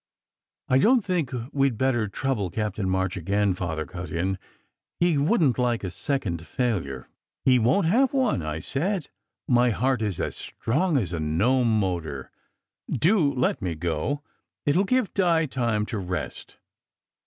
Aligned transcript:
"I 0.67 0.79
don 0.79 0.99
t 1.01 1.05
think 1.05 1.31
we 1.51 1.69
d 1.69 1.75
better 1.75 2.07
trouble 2.07 2.49
Captain 2.49 2.89
March 2.89 3.15
again," 3.15 3.53
Father 3.53 3.85
cut 3.85 4.09
in." 4.09 4.39
He 4.99 5.15
wouldn 5.19 5.53
t 5.53 5.61
like 5.61 5.83
a 5.83 5.91
second 5.91 6.43
failure." 6.47 7.07
"He 7.45 7.59
won 7.59 7.83
t 7.83 7.91
have 7.91 8.11
one," 8.11 8.41
I 8.41 8.61
said." 8.61 9.09
My 9.47 9.69
heart 9.69 10.01
is 10.01 10.19
as 10.19 10.35
strong 10.35 10.97
as 10.97 11.13
a 11.13 11.19
Gnome 11.19 11.79
motor. 11.79 12.31
Do 12.89 13.31
let 13.31 13.61
me 13.61 13.75
go. 13.75 14.23
It 14.65 14.75
will 14.75 14.85
give 14.85 15.13
Di 15.13 15.45
time 15.45 15.85
to 15.85 15.99
rest." 15.99 16.57